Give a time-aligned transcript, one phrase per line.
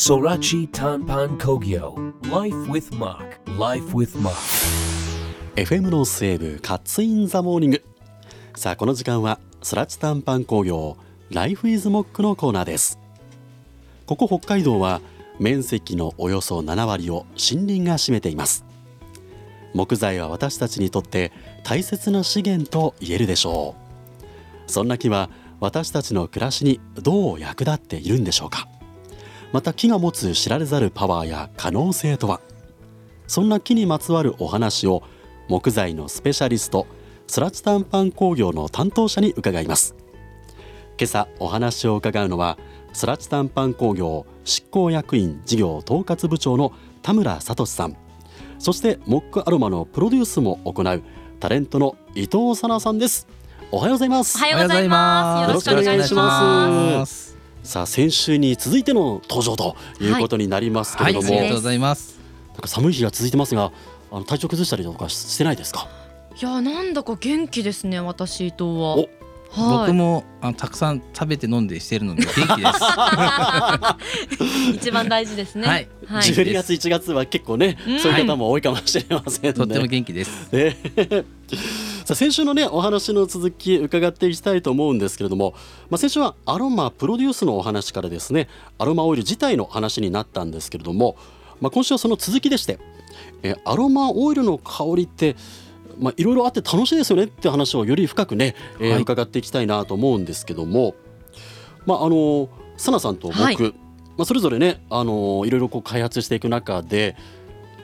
[0.00, 4.34] Sorachi Tanpan Kogyo Life with Mark Life with Mark.
[5.56, 7.84] FM の西部カッツインザモーニング
[8.56, 10.96] さあこの時間はスラチ短パン工業
[11.28, 12.98] ライフイズモックのコーナーです。
[14.06, 15.02] ここ北海道は
[15.38, 18.64] 面積のおよそ7割を森林が占めています。
[19.74, 21.30] 木材は私たちにとって
[21.62, 23.74] 大切な資源と言えるでしょ
[24.66, 24.70] う。
[24.70, 25.28] そんな木は
[25.60, 28.66] 私たちの暮らしにどう役立っているんでしょうか。
[29.52, 32.40] また木が持つ知られざるパワーや可能性とは？
[33.26, 35.02] そんな木にまつわるお話を
[35.48, 36.86] 木材のスペシャリスト
[37.26, 39.94] スラチタンパン工業の担当者に伺います。
[40.98, 42.58] 今朝お話を伺うのは
[42.92, 47.96] スラチタンパン工業執行役員事業統括部長の田村聡さん。
[48.58, 51.02] そしてモックアロマのプロデュースも行う
[51.38, 53.26] タレントの伊藤さなさんです。
[53.72, 54.36] おはようございます。
[54.36, 55.48] おはようございます。
[55.48, 57.39] よろしくお願いします。
[57.70, 62.18] すさあ先週に続いての登場ということになりますけはい、れども、ありがとうございます。
[62.52, 63.70] なんか寒い日が続いてますが
[64.10, 65.88] あの体調崩したりとかしてないですか？
[66.40, 68.96] いやなんだか元気ですね私伊藤は。
[68.96, 69.08] お
[69.50, 69.88] はい。
[69.88, 72.80] 僕もあのたくさん食べて飲んでしてるので元気です。
[74.74, 75.66] 一番大事ですね。
[75.66, 76.22] はいはい。
[76.22, 79.52] 12月1月は結構ね、うんそういう方も多いかもしれませんね。
[79.52, 80.52] とっても元気です。
[80.52, 80.76] ね
[82.10, 85.54] さあ先週のねお話の続き伺っていきたいと思うんですけれども、
[85.90, 91.16] まあ、先週はアロマプロデュースのお話からですねアロマオイル自体の話になったんですけれども、
[91.60, 92.80] まあ、今週はその続きでして
[93.44, 95.36] えアロマオイルの香りって
[96.00, 99.02] まあいろいろあって楽しいですよねって話をより深くね、えーはい。
[99.02, 100.96] 伺っていきたいなと思うんですけども
[101.86, 103.56] まああのサナさんと僕、はい。
[103.56, 107.14] まあ、それぞれねあのいろいろこう開発していく中で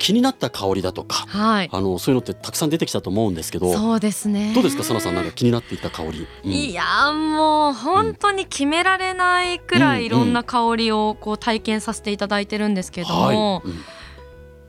[0.06, 1.68] 気になった香りだとかはい。
[1.72, 4.52] あのそういうのってたくさん出てきたと思うんですけどそうですね。
[4.54, 6.28] どうですか、サナさん、なんか気になっていた香り？
[6.44, 13.84] うんいやーもう本当に決められないくらうんいいろんな香りをこう体験させていただいてるんですけども、はいうん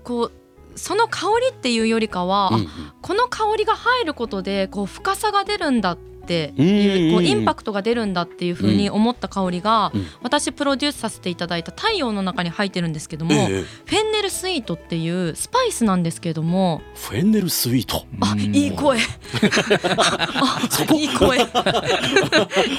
[0.04, 0.32] こう
[0.76, 2.68] その香りっていうよりかは、うんうん
[3.02, 6.17] この香りが入ることでこう深さが出るんだって
[6.58, 10.06] うんうんいうこうインパクトが出るんだっていうふうに思った香りが、うん。
[10.22, 18.06] 私プロデュースさせていただいた太陽の中に入ってるんですけども、ええフェンネルスイートっていうスパイスなんですけどもフェンネルスイート。
[18.22, 19.00] あうんいい声。
[19.98, 20.60] あ
[20.94, 21.40] いい声。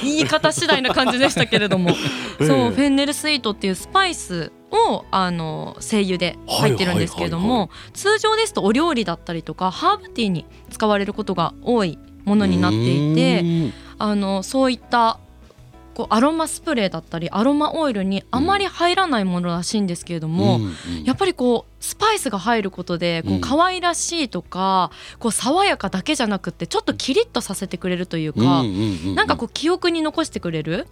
[0.03, 1.91] 言い方次第な感じでしたけれども、
[2.41, 2.47] ええ。
[2.47, 11.99] そうフェンネルスイートっていうスパイスをあの精油で入ってるんですけれども、通常ですとお料理だったりとかハーブティーに使われることが多い
[12.29, 13.89] ものになっていてて。
[13.99, 15.19] あのそういった
[15.95, 20.61] こうアロマスプレーだったりアロマオイルにあまり入らないものらしいんですけれども、
[21.05, 28.63] やっぱりこうスパイスが入ることでこう可愛らしいとか、こう爽やかだけじゃなくってちょっとキリッとさせてくれるというか、
[29.15, 30.87] なんかこう記憶に残してくれる？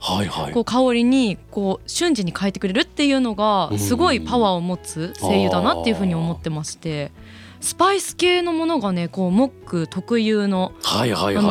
[0.53, 7.13] こう香りにこう瞬時に変えてくれるっていうのがうんすごいパワーを持つ精油だなっていうふうに思ってまして。
[7.59, 10.75] スパイス系のものがねこうモック特有の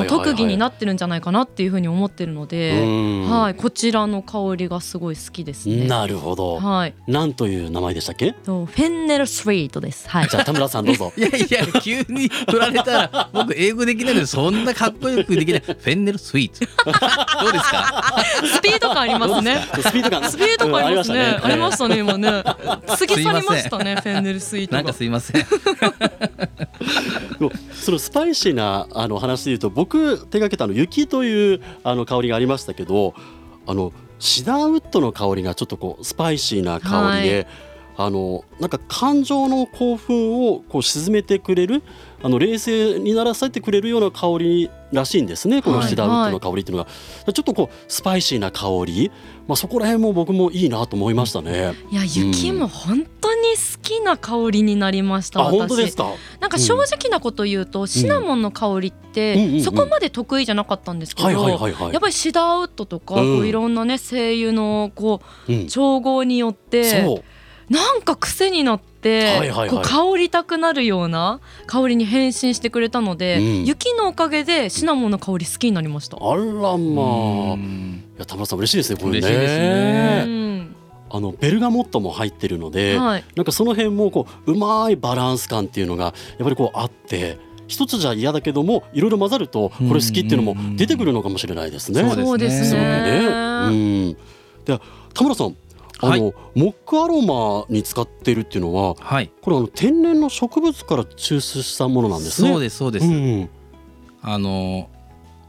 [0.07, 2.85] 特技になってるんじゃないかなっていうふうに思ってるので、う
[3.25, 5.87] んはい、こちらの香りがすごい好きですね。
[5.87, 6.59] なるほど。
[6.59, 8.35] はい、なんという名前でしたっけ？
[8.43, 10.07] そうフェンネルスイートです。
[10.09, 10.27] はい。
[10.29, 11.11] じゃあ田村さんどうぞ。
[11.17, 16.91] いやいや急に振られたら僕英語できないのでそんなかっこよくできないフェンネルスイート
[17.43, 18.15] どうですか？
[18.55, 19.65] スピード感ありますね。
[19.81, 20.31] スピード感。
[20.31, 21.39] スピード感ありますね。
[21.41, 22.43] ありまししたね今ね。
[22.43, 24.93] 過ぎ去りましたねフェンネルスイートがなんか。
[24.93, 25.45] すいません
[27.73, 33.13] そのスパイシーなあの話で言うと僕手掛けたあの雪というあの香りがありましたけど
[33.67, 37.47] あのシダーウッドの香りがちょっとこうスパイシーな香りで、
[37.97, 41.81] あのなんか感情の興奮をこう鎮めてくれる
[42.21, 45.61] あの冷静にならせてくれるような香りらしいんですね。
[45.61, 45.87] このはい。
[45.87, 46.89] シダーウッドの香りっていうのが、
[47.31, 49.11] ちょっとこうスパイシーな香り、
[49.47, 51.73] まあ、そこら辺も僕もいいなと思いましたね。
[51.91, 55.41] いや雪も本当に好きな香りになりました。
[55.41, 55.97] あ本当です私。
[55.97, 58.95] かなんか正直なこと言うと、シナモンの香りっうん。
[58.95, 61.27] うんうんてそこまで得意じゃなかったんですけど。
[61.27, 61.93] はいはいはいはい。
[61.93, 63.37] やっぱりシダーウッドとか、うん。
[63.37, 65.67] こういろんなね精油のこううん。
[65.67, 67.23] 調合によってそう
[67.69, 69.69] なんか癖になって、はいはいはい。
[69.69, 73.65] こう香りたくなるような香りに変身してくれたので、うん。
[73.65, 76.17] 雪のおかげでシナモンの香り好きになりました。
[76.17, 76.75] あらまあ。
[76.75, 78.03] うん。
[78.15, 79.19] いや田村さん嬉しいですねこれね。
[79.19, 80.23] 嬉しいですね。
[80.25, 80.75] うん。
[81.09, 87.37] あのベルガモットも入ってるので、はい、なんかその辺もこううまいバランス感っていうのがやっぱりこうあって
[87.67, 92.01] 一つじゃ嫌だけどもいろいろ混ざるとこれ好きっていうのも出てくるのかもしれないですね。
[92.01, 92.25] そうですね。
[92.25, 93.19] そうですすごくね。
[93.19, 93.27] ね。
[93.27, 94.17] うん。
[94.65, 94.79] で
[95.13, 95.55] 田村さん
[96.01, 96.21] あの、はい。
[96.55, 99.31] モックアロマに使ってるっていうのははい。
[99.41, 102.49] これあの天然の植物から抽出したものなんですね。
[102.49, 103.49] そうですそうです、うん
[104.27, 104.89] あの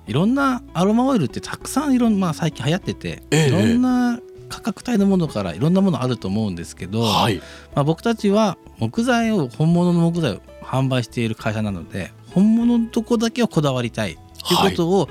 [0.06, 3.48] いろんなアロマオイルってたくさんいろんまあ最近流行ってて、ええ。
[3.48, 7.38] いろんな価格帯のものからいろんなものあると思うんですけど、はい。
[7.74, 15.08] まあ、僕たちは木材を本物の木材を販売している会社なので本物のとこだけはこだわりたいということを、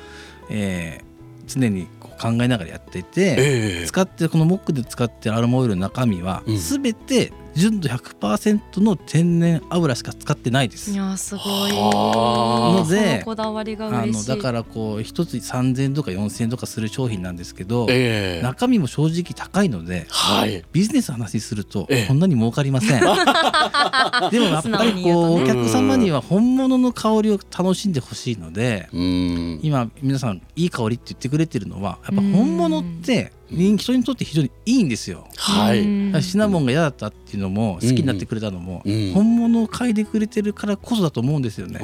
[0.50, 1.16] えー
[1.48, 1.88] 常に
[2.32, 3.86] 考えながらやっていて、ええ。
[3.86, 6.58] 使ってこのモックで使ってるアロマオイルの中身はうん。
[6.58, 10.92] 全て純度100%の天然油しか使ってないです。
[10.92, 10.96] い。
[10.96, 11.72] やーすごい。
[11.72, 12.82] はあ。
[12.84, 14.30] のでそのこだわりがあ嬉しい。
[14.30, 18.44] のだからこう一つ3000円とか4000円とかする商品なんですけど、ええ。
[18.44, 20.64] 中身も正直高いのではい。
[20.74, 22.08] ビジネスの話するとええ。
[22.08, 23.00] こんなに儲かりません。
[24.32, 25.36] でもやっ素ぱり直に言うとね。
[25.36, 29.60] こうお客様には本物の香りを楽しんでほしいのでうん。
[29.64, 35.28] 今皆さんいい香りって言ってくれてるのはやっぱ本物って人人にとって非常にいいんですよ。
[35.38, 35.82] はい。
[35.82, 39.12] うんシナモンが嫌だったっていうのも好きになってくれたのもうん。
[39.14, 41.80] 本物を嗅いでくれてるからこそだと思うんですよね。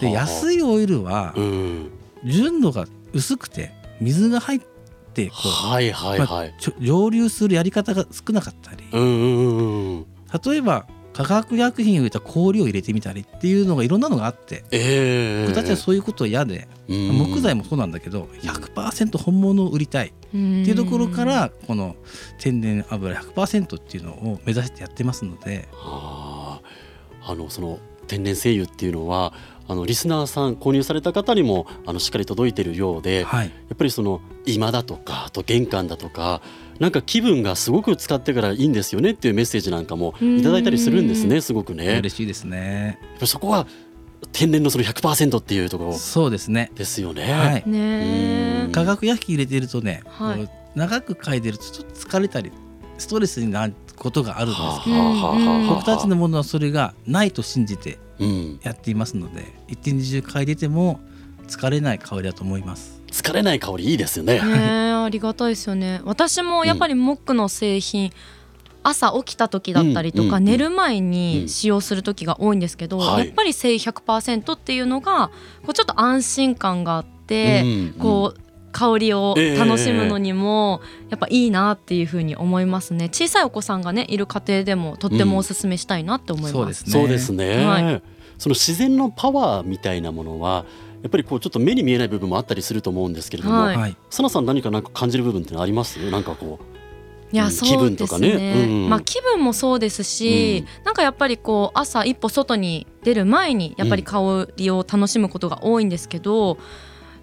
[0.00, 1.90] で安いいオイルはうん。
[2.24, 4.60] 純度が薄くて水が入っ
[5.14, 6.54] てこうはいはいはい。
[6.58, 8.78] ちょ蒸留するやり方が少なかったり。
[8.92, 21.96] 例えば化学薬品を入れた氷を入れてみたりっていうのがいろんなのがあってええ僕たちはそういうことは嫌で木材もそうなんだけど100%本物を売りたいっていうところからこの
[22.38, 25.68] 天然油100%っていうのを目指してやってますので。
[25.74, 26.92] あー。
[27.24, 27.78] あのその
[28.08, 29.32] 天然精油っていうのは
[29.68, 33.46] あのリスナーさん購入された方にもあのしっかり届いてるようで、はい。
[33.46, 36.42] やっぱりその今だとかあと玄関だとか
[36.82, 41.98] なんか気分がすごく使ってからいいんですよねっていうメッセージなんかもいただいたりするんですねすごくね。
[41.98, 42.98] 嬉しいですね。
[43.24, 43.66] そこは
[44.32, 46.72] 天然のその100%っていうところそうですね。
[46.74, 47.32] ですよね。
[47.32, 47.62] はい。
[47.70, 48.72] ねうん。
[48.72, 50.48] 化学薬品入れてるとね、はい。
[50.74, 52.50] 長く嗅いでるとちょっと疲れたり
[52.98, 61.00] ストレスになることがあるんですけど僕たちのものはそれがないと信じてうん、やっていますので一日中嗅いでても
[61.48, 63.01] 疲れない香りだと思います。
[63.12, 64.40] 疲れない香りいいですよね。
[64.40, 66.00] ねえありがたいですよね。
[66.04, 68.10] 私もやっぱりモックの製品、
[68.82, 70.44] 朝起きた時だったりとか、うんうんうん。
[70.44, 73.26] 寝る前うんに使用する時が多いんですけど、はい。
[73.26, 75.28] やっぱり精100%っていうのが
[75.62, 78.40] こうちょっと安心感があって、うんこう
[78.72, 80.80] 香りを楽しむのにも
[81.10, 83.10] やっぱいいなっていうふうに思いますね。
[83.10, 88.02] 小さいお子さんがねいる家庭でもとってもおすすめしたいなって思います、そうですねそうですね、はい。
[88.38, 90.64] その自然のパワーみたいなものは
[91.02, 93.76] やっぱりこうちょっと目に見えない部分もあったりすると思うんですけれども、はい。
[93.76, 95.98] はい、サナさん何かなんか感じる部分ってのあります？
[96.10, 96.60] なんかこ
[97.32, 98.54] いや、うんそう気分とかですね。
[98.54, 98.90] ねうん。
[98.90, 106.58] まあ気分もそうですし、なんかやっぱりこう朝一歩外に出る前にやっぱり香りを楽しむことが多いんですけど、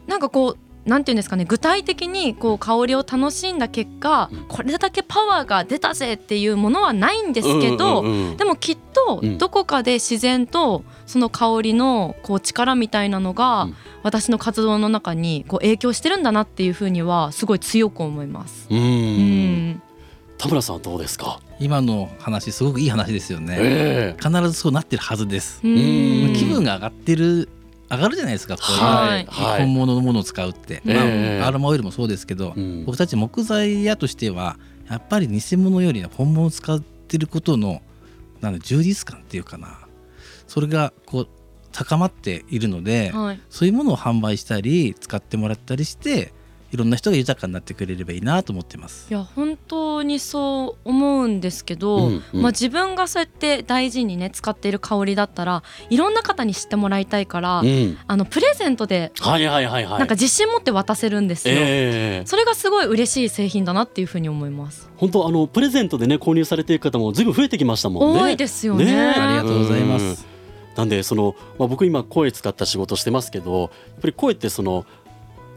[0.07, 0.57] なんかこう
[0.89, 4.45] なんていうんですかね具体的にこう香りを楽しんだ結果、うん。
[4.47, 9.37] これだけパワーが出たぜっていうものはないんでうすけど、うんうんうんでもきっとうん。
[9.37, 13.75] どこかで自然とその香りのこう力みたいなのがうん。
[14.01, 18.67] 私の活動の中にこう影響してるんだなっていうふうにはすごい強く思います。
[18.69, 18.77] うん。
[18.77, 19.81] うん。
[20.37, 23.57] 田村さんはどうですか、今の話すごくいい話ですよね。
[23.59, 24.23] ええ。
[24.23, 25.59] 必ずそうなってるはずです。
[25.61, 27.49] 気分が上がってる
[27.89, 31.39] 上がるじゃないですかこういう本物のものを使うって、ええ。
[31.39, 32.85] まあ、アロマオイルもそうですけど、うん。
[32.85, 34.57] 僕たち木材屋としては
[34.89, 37.81] やっぱり偽物よりは本物を使ってることの
[38.41, 39.79] なんだ充実感っていうかな。
[40.47, 41.27] それがこう
[41.71, 43.41] 高まっているので、はい。
[43.49, 46.33] そういうものを販売したり使ってもらったりして
[46.71, 49.13] いろんな人が豊かになってくれればいいなと思ってますい。
[49.13, 61.55] や本当にそう思うんですけど、うんうんまあ、自分がそうやって大事にね使っている香りだったらいろんな方に知ってもらいたいから、うんあのプレゼントではいはいはいはいなんか自信持って渡せるんですよ。
[61.57, 64.89] ええそれがすごい嬉しい製品だなっていうふうに思います。
[64.97, 68.21] 本当あのプレゼントでね購入されている方もずいぶん増えてきましたもんね。
[68.21, 68.85] 多いですよね。
[68.85, 70.23] ねありがとうございます。
[70.23, 70.39] うん
[70.79, 73.69] なんでその、まあ、僕今声使った仕事してますけどやっ
[74.01, 74.85] ぱり声ってその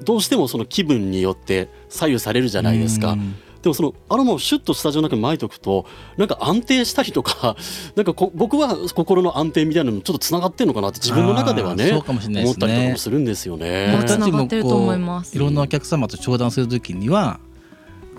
[0.02, 3.12] どうしてもその気分によって左右されるじゃないですか。
[3.12, 3.16] う。
[3.16, 3.37] ん。
[3.62, 7.54] でもそのアロマをシュッとスタジオの中に巻いとくとなんか安定したりとか
[7.94, 13.92] なんかこ僕は心の安定みたいなのもちょっとつながってんのかなって自分の中ではねそうかもしれないです思ったりとかねもするんですよね。
[13.92, 14.04] 僕。
[14.04, 17.38] たちもってると思いろんなお客様と商談するときには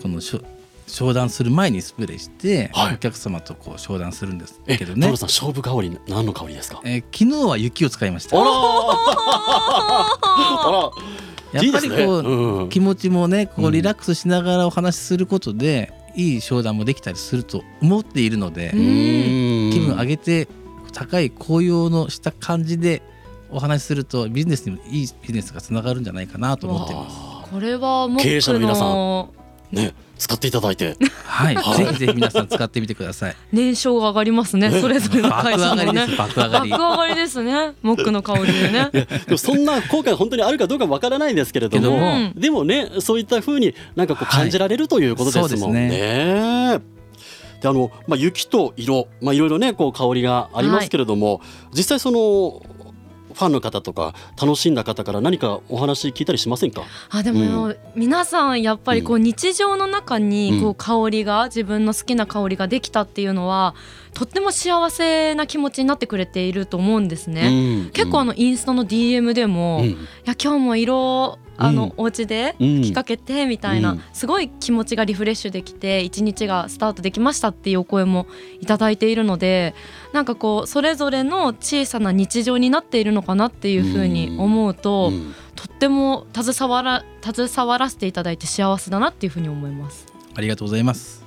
[0.01, 0.39] このしょ
[0.87, 2.95] 商談する前にスプレーして、はい。
[2.95, 5.01] お客様とこう商談するんですえけどね。
[5.01, 6.81] 田村さん勝負香り何の香りですか？
[6.85, 8.39] えー昨日は雪を使いました。
[8.39, 8.49] あら
[10.67, 10.91] あら
[11.53, 13.71] やっぱりこう気持ちもねこううん。
[13.71, 19.71] リラックスしながらお話しすることで、いい商談もできたりすると思っているので、うん。
[19.71, 20.47] 気分上げて
[20.91, 23.01] 高い紅葉のした感じで
[23.49, 27.15] お話しするとビジネスにもいいビジネスがつながるんじゃないかなと思っています。
[27.17, 28.87] あこれはモ経営者の皆さん。
[28.87, 29.33] の
[29.71, 29.93] ね
[30.23, 33.35] 使っていただいてはい、はいぜひぜひ皆さん使ってみてください。
[33.51, 34.71] 年商が上がりますね。
[34.71, 36.17] それぞれの爆会社のね上がりです。。
[36.17, 36.69] 爆上がり。
[36.69, 37.73] 爆上がりですね。
[37.81, 38.89] モックの香りでね。
[38.91, 46.79] でもそんな効果が本当にあるかどうかわからないんですけれどもけどもでもねそういった風になんかこう感じられるということですもんそうですね。
[47.61, 51.41] であのまあ、雪と色、まあ、いろいろねこう香りがありますけれども、
[51.73, 52.61] 実際その
[53.33, 56.83] ファンの方とか楽しんだ方から何かお話聞いたりしませんか？
[57.09, 63.75] あでも、皆さんやっぱりこう日常の中にこう香りが、自分の好きな香りができたっていうのは
[64.13, 67.85] とっても幸せな気持ちになってくれていると思うんですね。
[67.85, 67.89] うん。
[67.91, 70.07] 結構あのインスタの DM でも、いうん。
[70.25, 72.75] や今日も色あの、うんお家でうん。
[72.77, 74.01] 吹きかけてみたいな、うん。
[74.13, 78.27] すごい気持ちがリフレッシュできて一日がスタートできましたっていうお声も
[78.59, 79.75] いただいているので
[80.13, 85.35] なんかこうそれぞれの小さな日常になっているのかなっていうふうに思うと、うん。
[85.55, 90.07] とっても携わら携わらせていただいて幸せだなっていうふうに思います。
[90.35, 91.22] ありがとうございます。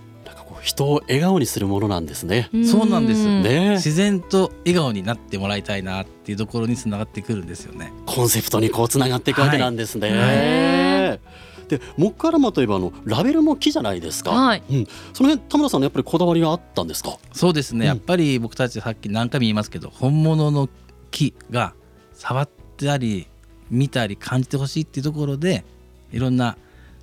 [0.67, 2.51] 人を笑顔にするものなんですね。
[2.65, 3.25] そうなんです。
[3.25, 3.77] ね。
[3.77, 7.93] 自然と笑顔になってもらいたいなっていうところにつながってくるんですよね。
[8.05, 10.11] コンセプトにこうつながっていくわけなんですね。
[10.11, 11.21] はい。
[11.69, 14.63] でモックアロマといえばあのラベルも木じゃないですか、はい。
[14.69, 17.17] うん、その辺田村さんのやっぱりこだわりがあったんですか？
[17.33, 17.87] そうですね、うん。
[17.87, 20.69] やっぱり僕たちさっき何回も言いますけど本物の
[21.13, 21.75] 木が
[22.13, 23.29] 触ったり
[23.71, 25.65] 見たり感じてほしいっていうところで
[26.13, 26.57] いろんな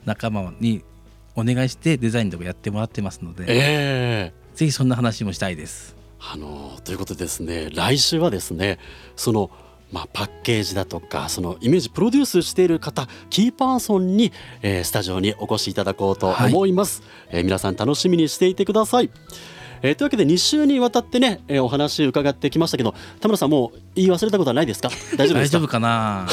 [0.06, 0.84] 仲間に
[1.36, 4.34] お願いしてデザインとかやってもらってますので、ええ。
[4.56, 5.96] ぜひそんな話もしたいです。
[6.20, 7.70] あのということでですね。
[7.74, 8.80] 来週はですね
[9.16, 9.50] その
[9.92, 14.32] まあ、パッケージだとかそのイメージプロデュースしている方キーパーソンに、
[14.64, 19.12] えースタジオにお越しいただこうと思います、えー皆さん楽しみにしていてください、
[19.84, 24.90] えーというわけで2週にわたってね、えーお話伺ってきましたけど田村さんもう言い忘れたことはないですか？
[25.16, 25.60] 大丈夫ですか？
[25.60, 26.28] 大丈夫かな？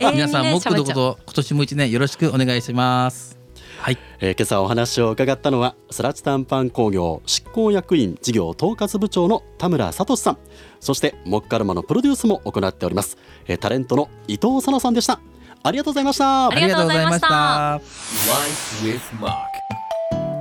[0.14, 3.43] 皆さんモックのこと今年も一年よろしくお願いします。
[3.84, 10.38] はい、えー今朝お話を伺ったのはスラチタンパン工業執行役員事業統括部長の田村聡さん。
[10.80, 15.20] そしてモッカルマのプロデュースも行っております、えータレントの伊藤さなさんでした。
[15.62, 16.48] ありがとうございました。
[16.48, 17.78] ありがとうございました.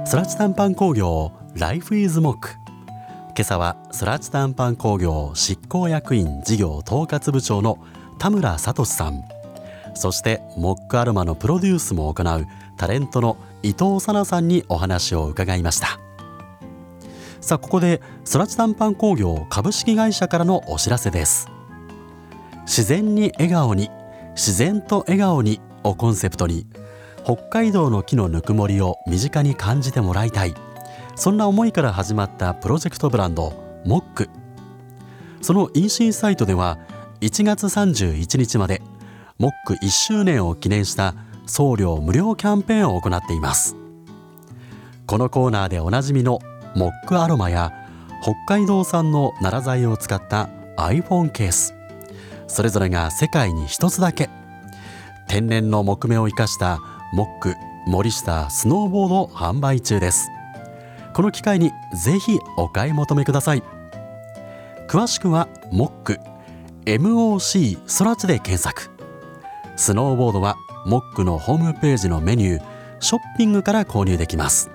[0.05, 2.53] スラチタンパン工業 Life is Mock
[3.35, 7.77] 今朝はスラチタンパン工業執行役員事業統括部長の
[8.19, 9.21] 田村聡さん。
[9.95, 15.99] そしてモックアロマのプロデュースも行うタレントの伊藤さなさんにお話を伺いました。
[17.41, 21.49] さあここでスラチタンパン工業株式会社からのお知らせです。
[22.61, 23.89] 自然に笑顔に
[24.31, 26.65] 自然と笑顔にをコンセプトに
[27.23, 30.53] 北海道の木のぬくもりを身近に感じてもらいたい。
[31.15, 33.53] そんな思いから始まったプロジェクトブランド
[33.85, 34.29] モック。
[35.41, 36.79] その EC サイトでは
[37.21, 38.81] 1月31日まで
[39.37, 41.15] モック1周年を記念した
[41.45, 43.75] 送料無料キャンペーンを行っています。
[45.05, 46.39] このコーナーでおなじみの
[46.75, 47.71] モックアロマや
[48.21, 51.75] 北海道産の奈良材を使った iPhone ケース。
[52.47, 54.29] それぞれが世界に一つだけ。
[55.27, 56.79] 天然の木目を生かした
[57.13, 60.29] モック森下スノーボード販売中です。
[61.13, 63.63] この機会にぜひお買い求めください。
[64.87, 66.19] 詳しくはモック
[66.85, 68.89] MOC ソラチで検索。
[69.75, 72.63] スノーボードはモックのホームページのメニュー
[72.99, 74.69] ショッピングから購入できます。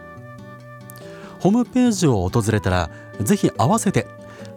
[1.41, 4.07] ホームページを訪れたらぜひ合わせて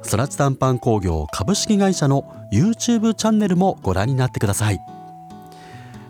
[0.01, 4.79] ソラチ短パン工業株式会社の YouTube チャンネルもご覧になってください。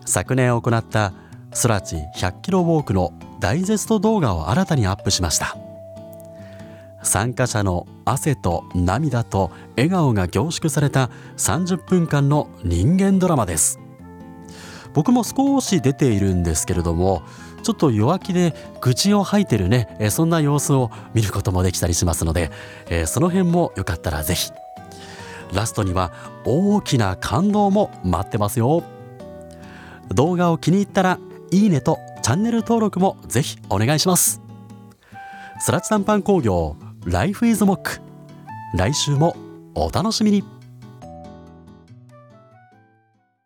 [0.05, 1.13] 昨年行った
[1.53, 5.57] ソラチ100キロウォークのダイジェスト動画を新たにアップしました。
[7.03, 13.79] 参加者の汗と涙と笑顔が凝縮された30分間の人間ドラマです。
[14.93, 17.23] 僕も少し出ているんですけれども
[17.63, 22.51] ちょっと弱気で愚痴を吐いてるねえそんな様子を見ることもできたりしますので、
[22.89, 24.51] えその辺もよかったらぜひ。
[25.53, 26.13] ラストには
[26.45, 28.83] 大きな感動も待ってますよ。
[30.09, 31.19] 動画を気に入ったら
[31.51, 34.41] いいねとチャンネル登録もぜひお願いします。
[35.59, 38.01] スラチタンパン工業 Life is Mock
[38.75, 39.35] 来週も
[39.75, 40.60] お楽しみに。